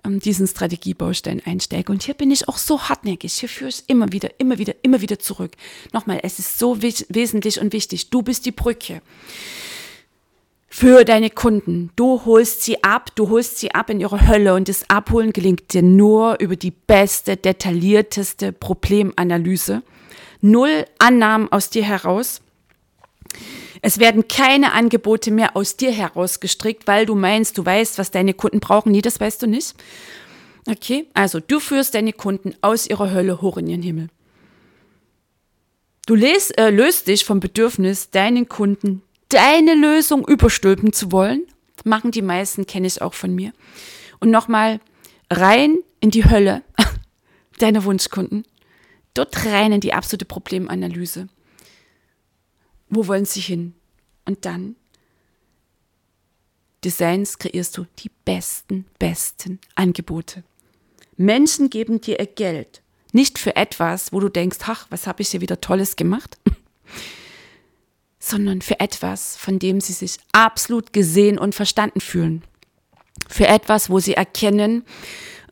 [0.04, 1.92] ähm, diesen Strategiebaustein einsteige.
[1.92, 3.34] Und hier bin ich auch so hartnäckig.
[3.34, 5.52] Hier führe ich immer wieder, immer wieder, immer wieder zurück.
[5.92, 8.10] Nochmal, es ist so wesentlich und wichtig.
[8.10, 9.02] Du bist die Brücke
[10.68, 11.90] für deine Kunden.
[11.96, 15.74] Du holst sie ab, du holst sie ab in ihre Hölle und das Abholen gelingt
[15.74, 19.82] dir nur über die beste, detaillierteste Problemanalyse.
[20.40, 22.40] Null Annahmen aus dir heraus.
[23.82, 28.10] Es werden keine Angebote mehr aus dir heraus gestrickt, weil du meinst, du weißt, was
[28.10, 28.92] deine Kunden brauchen.
[28.92, 29.74] Nee, das weißt du nicht.
[30.68, 34.08] Okay, also du führst deine Kunden aus ihrer Hölle hoch in ihren Himmel.
[36.06, 41.46] Du löst, äh, löst dich vom Bedürfnis, deinen Kunden deine Lösung überstülpen zu wollen.
[41.76, 43.52] Das machen die meisten, kenne ich auch von mir.
[44.18, 44.80] Und nochmal
[45.30, 46.62] rein in die Hölle
[47.58, 48.44] deiner Wunschkunden.
[49.14, 51.28] Dort rein in die absolute Problemanalyse.
[52.90, 53.74] Wo wollen sie hin?
[54.26, 54.76] Und dann
[56.84, 60.44] Designs kreierst du die besten, besten Angebote.
[61.16, 62.82] Menschen geben dir ihr Geld.
[63.12, 66.38] Nicht für etwas, wo du denkst, ach, was habe ich hier wieder Tolles gemacht,
[68.18, 72.42] sondern für etwas, von dem sie sich absolut gesehen und verstanden fühlen.
[73.28, 74.84] Für etwas, wo sie erkennen,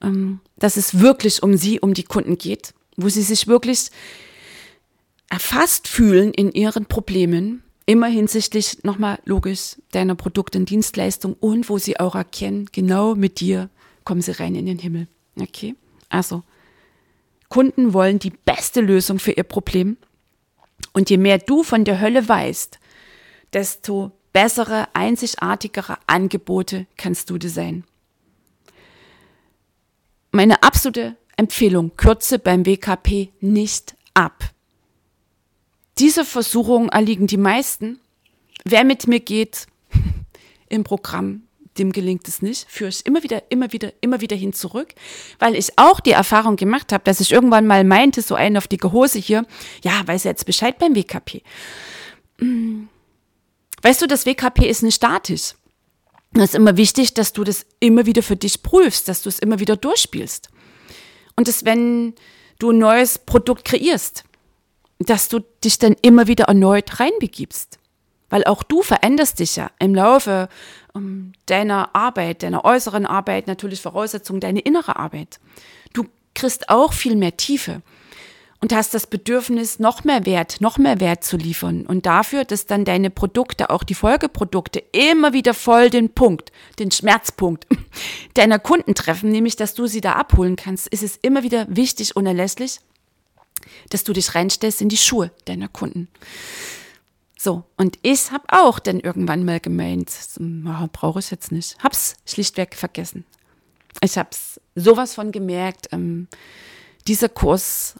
[0.01, 3.91] ähm, dass es wirklich um sie, um die Kunden geht, wo sie sich wirklich
[5.29, 11.79] erfasst fühlen in ihren Problemen, immer hinsichtlich, nochmal logisch, deiner Produkte und Dienstleistung und wo
[11.79, 13.71] sie auch erkennen, genau mit dir
[14.05, 15.09] kommen sie rein in den Himmel.
[15.39, 15.75] Okay?
[16.09, 16.43] Also,
[17.49, 19.97] Kunden wollen die beste Lösung für ihr Problem
[20.93, 22.79] und je mehr du von der Hölle weißt,
[23.53, 27.85] desto bessere, einzigartigere Angebote kannst du designen.
[30.31, 34.51] Meine absolute Empfehlung, kürze beim WKP nicht ab.
[35.99, 37.99] Diese Versuchungen erliegen die meisten.
[38.65, 39.67] Wer mit mir geht
[40.69, 41.43] im Programm,
[41.79, 44.95] dem gelingt es nicht, führe ich immer wieder, immer wieder, immer wieder hin zurück,
[45.39, 48.69] weil ich auch die Erfahrung gemacht habe, dass ich irgendwann mal meinte, so einen auf
[48.69, 49.47] die Hose hier,
[49.83, 51.43] ja, weiß jetzt Bescheid beim WKP.
[52.39, 52.89] Hm.
[53.83, 55.55] Weißt du, das WKP ist nicht statisch.
[56.35, 59.39] Es ist immer wichtig, dass du das immer wieder für dich prüfst, dass du es
[59.39, 60.51] immer wieder durchspielst.
[61.37, 62.15] Und dass, wenn
[62.59, 64.25] du ein neues Produkt kreierst,
[64.99, 67.79] dass du dich dann immer wieder erneut reinbegibst.
[68.31, 70.49] Weil auch du veränderst dich ja im Laufe
[70.93, 75.41] um, deiner Arbeit, deiner äußeren Arbeit, natürlich Voraussetzung deine innere Arbeit.
[75.95, 77.81] Du kriegst auch viel mehr Tiefe
[78.61, 81.87] und hast das Bedürfnis, noch mehr Wert, noch mehr Wert zu liefern.
[81.87, 86.91] Und dafür, dass dann deine Produkte, auch die Folgeprodukte, immer wieder voll den Punkt, den
[86.91, 87.67] Schmerzpunkt
[88.35, 92.17] deiner Kunden treffen, nämlich dass du sie da abholen kannst, ist es immer wieder wichtig,
[92.17, 92.81] unerlässlich,
[93.91, 96.09] dass du dich reinstellst in die Schuhe deiner Kunden.
[97.39, 101.77] So, und ich habe auch dann irgendwann mal gemeint, oh, brauche ich jetzt nicht.
[101.83, 103.25] Hab's schlichtweg vergessen.
[104.03, 105.89] Ich hab's sowas von gemerkt.
[105.93, 106.27] Ähm,
[107.07, 107.95] dieser Kurs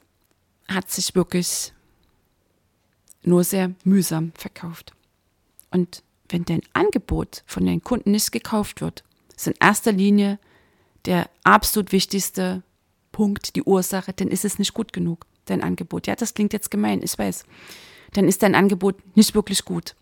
[0.69, 1.73] hat sich wirklich
[3.23, 4.93] nur sehr mühsam verkauft.
[5.71, 9.05] Und wenn dein Angebot von den Kunden nicht gekauft wird,
[9.37, 10.39] ist in erster Linie
[11.05, 12.63] der absolut wichtigste
[13.13, 16.07] Punkt, die Ursache, dann ist es nicht gut genug, dein Angebot.
[16.07, 17.45] Ja, das klingt jetzt gemein, ich weiß
[18.13, 19.95] dann ist dein Angebot nicht wirklich gut.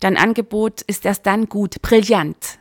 [0.00, 2.58] Dein Angebot ist erst dann gut, brillant,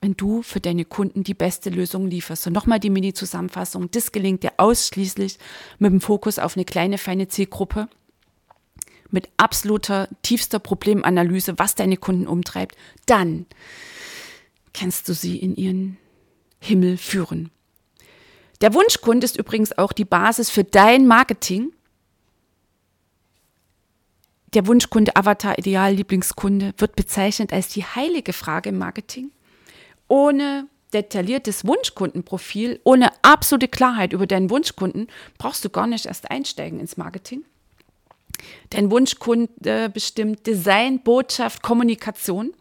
[0.00, 2.46] wenn du für deine Kunden die beste Lösung lieferst.
[2.46, 3.90] Und nochmal die Mini-Zusammenfassung.
[3.90, 5.38] Das gelingt dir ausschließlich
[5.78, 7.88] mit dem Fokus auf eine kleine, feine Zielgruppe,
[9.10, 12.76] mit absoluter, tiefster Problemanalyse, was deine Kunden umtreibt.
[13.04, 13.46] Dann
[14.72, 15.98] kannst du sie in ihren
[16.60, 17.50] Himmel führen.
[18.62, 21.72] Der Wunschkunde ist übrigens auch die Basis für dein Marketing
[24.54, 29.30] der Wunschkunde, Avatar, Ideal, Lieblingskunde wird bezeichnet als die heilige Frage im Marketing.
[30.08, 35.06] Ohne detailliertes Wunschkundenprofil, ohne absolute Klarheit über deinen Wunschkunden,
[35.38, 37.44] brauchst du gar nicht erst einsteigen ins Marketing.
[38.68, 42.52] Dein Wunschkunde bestimmt Design, Botschaft, Kommunikation.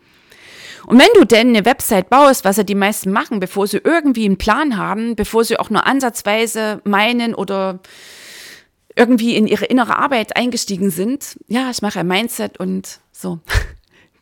[0.85, 4.25] Und wenn du denn eine Website baust, was ja die meisten machen, bevor sie irgendwie
[4.25, 7.79] einen Plan haben, bevor sie auch nur ansatzweise meinen oder
[8.95, 11.39] irgendwie in ihre innere Arbeit eingestiegen sind.
[11.47, 13.39] Ja, ich mache ein Mindset und so.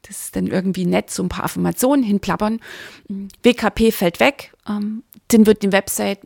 [0.04, 2.62] Das ist dann irgendwie nett, so ein paar Affirmationen hinplappern.
[3.44, 6.22] WKP fällt weg, ähm, dann wird die Website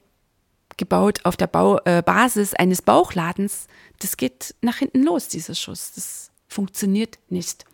[0.77, 3.67] gebaut auf der Bau, äh, Basis eines Bauchladens.
[3.99, 5.91] Das geht nach hinten los, dieser Schuss.
[5.95, 7.65] Das funktioniert nicht.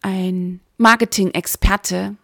[0.00, 2.16] Ein Marketing-Experte,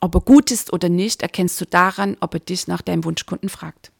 [0.00, 3.48] ob er gut ist oder nicht, erkennst du daran, ob er dich nach deinem Wunschkunden
[3.48, 3.90] fragt.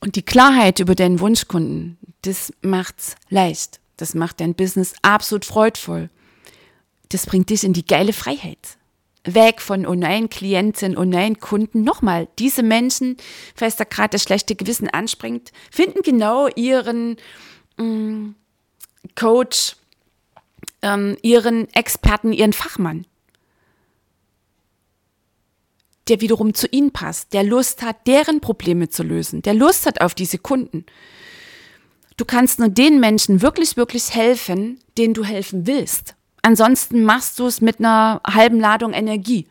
[0.00, 3.80] Und die Klarheit über deinen Wunschkunden, das macht's leicht.
[3.96, 6.10] Das macht dein Business absolut freudvoll.
[7.10, 8.76] das bringt dich in die geile Freiheit.
[9.24, 11.84] Weg von oh nein, Klienten, oh nein, Kunden.
[11.84, 13.16] Nochmal, diese Menschen,
[13.54, 17.16] falls da gerade das schlechte Gewissen anspringt, finden genau ihren
[17.78, 18.34] mh, mm,
[19.14, 19.76] Coach,
[20.84, 23.06] ähm, ihren Experten, ihren Fachmann,
[26.08, 30.02] der wiederum zu ihnen passt, der Lust hat, deren Probleme zu lösen, der Lust hat
[30.02, 30.84] auf diese Kunden.
[32.18, 36.14] Du kannst nur den Menschen wirklich, wirklich helfen, denen du helfen willst.
[36.42, 39.48] Ansonsten machst du es mit einer halben Ladung Energie.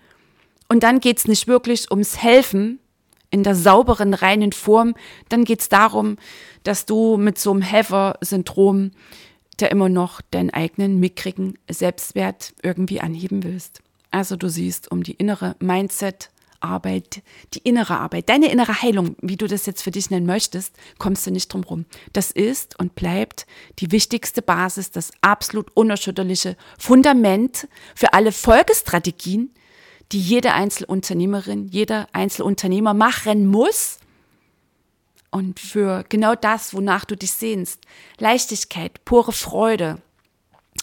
[0.69, 2.79] Und dann geht es nicht wirklich ums Helfen
[3.31, 4.93] in der sauberen, reinen Form.
[5.27, 6.17] Dann geht es darum,
[6.63, 8.91] dass du mit so einem Helfer-Syndrom
[9.59, 13.81] der immer noch deinen eigenen mickrigen Selbstwert irgendwie anheben willst.
[14.11, 16.29] Also du siehst, um die innere Mindset
[16.63, 17.21] Arbeit,
[17.53, 21.27] die innere Arbeit, deine innere Heilung, wie du das jetzt für dich nennen möchtest, kommst
[21.27, 21.85] du nicht drum rum.
[22.13, 23.45] Das ist und bleibt
[23.79, 29.53] die wichtigste Basis, das absolut unerschütterliche Fundament für alle Folgestrategien,
[30.11, 33.99] die jede Einzelunternehmerin, jeder Einzelunternehmer machen muss,
[35.33, 37.81] und für genau das, wonach du dich sehnst.
[38.19, 39.97] Leichtigkeit, pure Freude,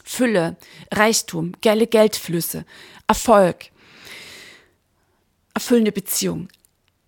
[0.04, 0.56] Fülle,
[0.92, 2.64] Reichtum, geile Geldflüsse,
[3.06, 3.66] Erfolg,
[5.54, 6.48] erfüllende Beziehung.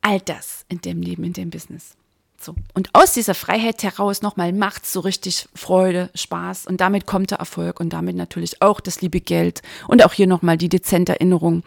[0.02, 1.96] All das in dem Leben, in dem Business.
[2.40, 2.54] So.
[2.74, 7.38] Und aus dieser Freiheit heraus nochmal macht so richtig Freude, Spaß und damit kommt der
[7.38, 11.64] Erfolg und damit natürlich auch das liebe Geld und auch hier nochmal die dezente Erinnerung.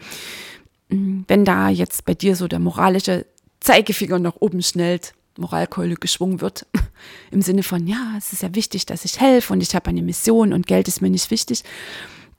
[0.89, 3.25] Wenn da jetzt bei dir so der moralische
[3.59, 6.65] Zeigefinger nach oben schnellt, Moralkeule geschwungen wird.
[7.31, 10.01] Im Sinne von, ja, es ist ja wichtig, dass ich helfe und ich habe eine
[10.01, 11.63] Mission und Geld ist mir nicht wichtig.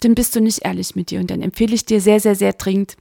[0.00, 1.20] Dann bist du nicht ehrlich mit dir.
[1.20, 2.96] Und dann empfehle ich dir sehr, sehr, sehr dringend,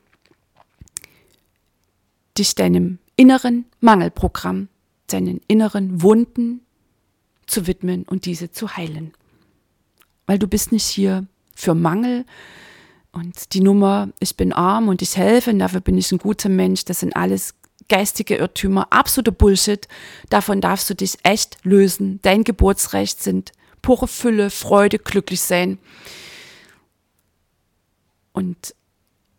[2.38, 4.70] dich deinem inneren Mangelprogramm,
[5.08, 6.62] deinen inneren Wunden
[7.48, 9.14] zu widmen und diese zu heilen.
[10.26, 12.26] Weil du bist nicht hier für Mangel
[13.12, 16.50] und die Nummer, ich bin arm und ich helfe und dafür bin ich ein guter
[16.50, 17.54] Mensch, das sind alles
[17.88, 19.88] geistige Irrtümer, absoluter Bullshit.
[20.30, 22.20] Davon darfst du dich echt lösen.
[22.22, 23.52] Dein Geburtsrecht sind
[23.82, 25.78] pure Fülle, Freude, glücklich sein.
[28.34, 28.76] Und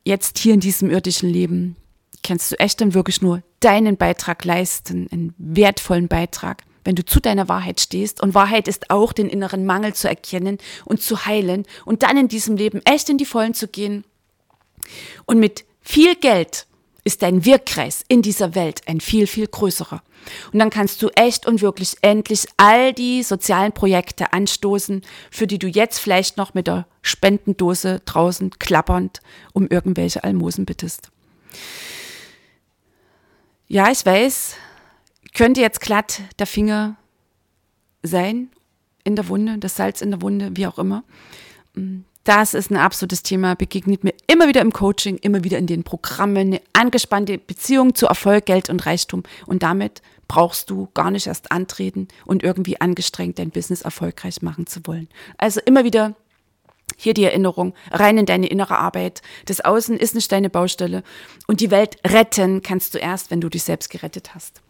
[0.05, 1.77] jetzt hier in diesem irdischen Leben
[2.23, 7.21] kannst du echt dann wirklich nur deinen Beitrag leisten, einen wertvollen Beitrag, wenn du zu
[7.21, 8.23] deiner Wahrheit stehst.
[8.23, 12.29] Und Wahrheit ist auch, den inneren Mangel zu erkennen und zu heilen und dann in
[12.29, 14.05] diesem Leben echt in die Vollen zu gehen.
[15.25, 16.67] Und mit viel Geld
[17.07, 20.03] ist dein Wirkkreis in dieser Welt ein viel, viel größerer.
[20.53, 25.61] Und dann kannst du echt und wirklich endlich all die sozialen Projekte anstoßen, für die
[25.61, 29.21] du jetzt vielleicht noch mit der Spendendose draußen klappernd
[29.53, 31.13] um irgendwelche Almosen bittest.
[33.69, 34.57] Ja, ich weiß,
[35.33, 36.97] könnte jetzt glatt der Finger
[38.03, 38.51] sein
[39.05, 41.05] in der Wunde, das Salz in der Wunde, wie auch immer.
[42.27, 45.85] Das ist ein absolutes Thema, begegnet mir immer wieder im Coaching, immer wieder in den
[45.85, 49.23] Programmen, eine angespannte Beziehung zu Erfolg, Geld und Reichtum.
[49.47, 54.67] Und damit brauchst du gar nicht erst antreten und irgendwie angestrengt dein Business erfolgreich machen
[54.67, 55.07] zu wollen.
[55.39, 56.17] Also immer wieder
[56.97, 59.23] hier die Erinnerung, rein in deine innere Arbeit.
[59.45, 61.05] Das Außen ist nicht deine Baustelle.
[61.47, 64.63] Und die Welt retten kannst du erst, wenn du dich selbst gerettet hast.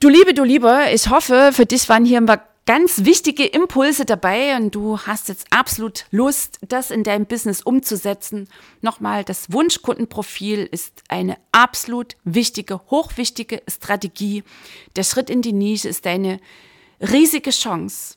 [0.00, 2.18] Du Liebe, du Lieber, ich hoffe, für dich waren hier
[2.66, 8.48] ganz wichtige Impulse dabei und du hast jetzt absolut Lust, das in deinem Business umzusetzen.
[8.80, 14.44] Nochmal, das Wunschkundenprofil ist eine absolut wichtige, hochwichtige Strategie.
[14.96, 16.38] Der Schritt in die Nische ist eine
[17.00, 18.16] riesige Chance,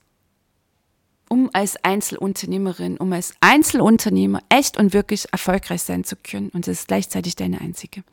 [1.30, 6.50] um als Einzelunternehmerin, um als Einzelunternehmer echt und wirklich erfolgreich sein zu können.
[6.50, 8.04] Und es ist gleichzeitig deine einzige.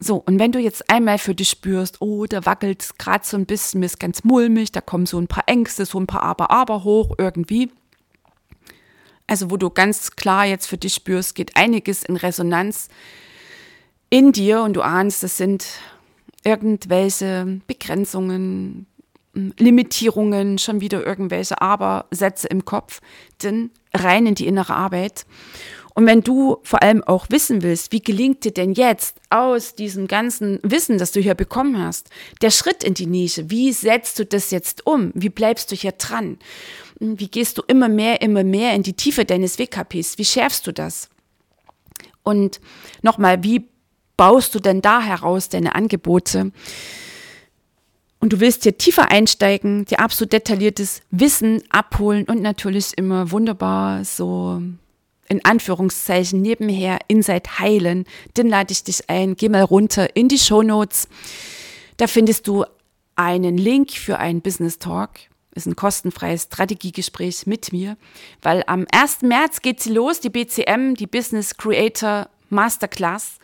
[0.00, 3.36] So, und wenn du jetzt einmal für dich spürst, oh, da wackelt es gerade so
[3.36, 6.22] ein bisschen, mir ist ganz mulmig, da kommen so ein paar Ängste, so ein paar
[6.22, 7.70] Aber-Aber hoch irgendwie.
[9.26, 12.88] Also, wo du ganz klar jetzt für dich spürst, geht einiges in Resonanz
[14.08, 15.66] in dir und du ahnst, das sind
[16.44, 18.86] irgendwelche Begrenzungen,
[19.34, 23.00] Limitierungen, schon wieder irgendwelche Aber-Sätze im Kopf,
[23.42, 25.26] denn rein in die innere Arbeit.
[25.98, 30.06] Und wenn du vor allem auch wissen willst, wie gelingt dir denn jetzt aus diesem
[30.06, 32.08] ganzen Wissen, das du hier bekommen hast,
[32.40, 35.10] der Schritt in die Nische, wie setzt du das jetzt um?
[35.14, 36.38] Wie bleibst du hier dran?
[37.00, 40.18] Wie gehst du immer mehr, immer mehr in die Tiefe deines WKPs?
[40.18, 41.08] Wie schärfst du das?
[42.22, 42.60] Und
[43.02, 43.68] nochmal, wie
[44.16, 46.52] baust du denn da heraus deine Angebote?
[48.20, 54.04] Und du willst hier tiefer einsteigen, dir absolut detailliertes Wissen abholen und natürlich immer wunderbar
[54.04, 54.62] so
[55.28, 58.04] in Anführungszeichen nebenher Inside heilen,
[58.34, 61.08] dann lade ich dich ein, geh mal runter in die Show Notes.
[61.96, 62.64] Da findest du
[63.16, 65.10] einen Link für einen Business Talk
[65.58, 67.96] ist ein kostenfreies Strategiegespräch mit mir,
[68.42, 69.22] weil am 1.
[69.22, 73.38] März geht sie los, die BCM, die Business Creator Masterclass.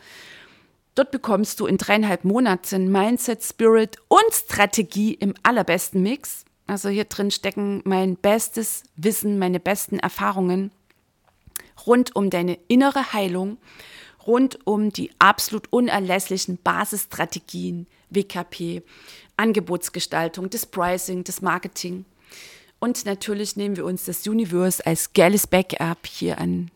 [0.95, 6.45] Dort bekommst du in dreieinhalb Monaten Mindset, Spirit und Strategie im allerbesten Mix.
[6.67, 10.71] Also hier drin stecken mein bestes Wissen, meine besten Erfahrungen
[11.85, 13.57] rund um deine innere Heilung,
[14.25, 18.83] rund um die absolut unerlässlichen Basisstrategien, WKP,
[19.37, 22.05] Angebotsgestaltung, das Pricing, das Marketing.
[22.79, 26.71] Und natürlich nehmen wir uns das Universe als geiles Backup hier an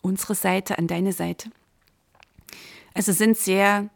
[0.00, 1.50] unsere Seite, an deine Seite.
[2.94, 3.88] Also sind sehr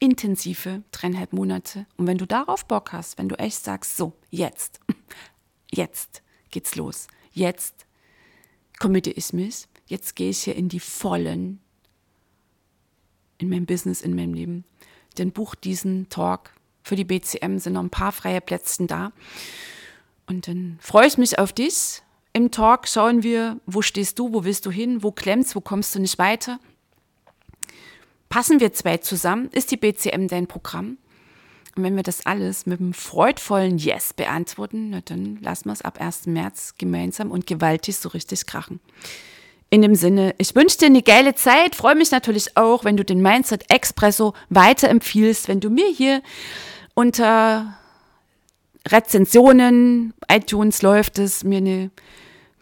[0.00, 1.86] intensive dreieinhalb Monate.
[1.96, 4.80] Und wenn du darauf Bock hast, wenn du echt sagst, so, jetzt,
[5.70, 7.83] jetzt geht's los, jetzt
[8.78, 11.60] committe ich mich, jetzt gehe ich hier in die vollen,
[13.38, 14.64] in meinem Business, in meinem Leben,
[15.16, 16.50] dann buch diesen Talk
[16.82, 19.12] für die BCM, sind noch ein paar freie Plätzchen da.
[20.26, 22.02] Und dann freue ich mich auf dich.
[22.32, 25.94] Im Talk schauen wir, wo stehst du, wo willst du hin, wo klemmst, wo kommst
[25.94, 26.58] du nicht weiter.
[28.28, 29.48] Passen wir zwei zusammen?
[29.50, 30.98] Ist die BCM dein Programm?
[31.76, 35.82] Und wenn wir das alles mit einem freudvollen Yes beantworten, na dann lassen wir es
[35.82, 36.26] ab 1.
[36.26, 38.80] März gemeinsam und gewaltig so richtig krachen.
[39.70, 43.04] In dem Sinne, ich wünsche dir eine geile Zeit, freue mich natürlich auch, wenn du
[43.04, 46.22] den Mindset Expresso weiterempfiehlst, wenn du mir hier
[46.94, 47.76] unter
[48.86, 51.90] Rezensionen, iTunes läuft es, mir eine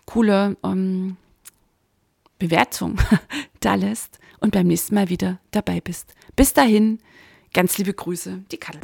[0.07, 1.17] coole ähm,
[2.39, 2.99] Bewertung
[3.61, 6.15] da lässt und beim nächsten Mal wieder dabei bist.
[6.35, 6.99] Bis dahin,
[7.53, 8.81] ganz liebe Grüße, die Kattel.